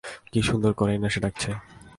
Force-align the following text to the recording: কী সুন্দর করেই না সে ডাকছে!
কী 0.31 0.39
সুন্দর 0.41 0.71
করেই 0.73 0.99
না 0.99 1.07
সে 1.09 1.19
ডাকছে! 1.19 1.49